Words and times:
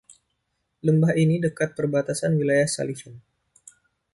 Lembah 0.85 1.13
ini 1.23 1.35
dekat 1.45 1.69
perbatasan 1.77 2.31
Wilayah 2.39 2.65
Sullivan. 2.75 3.15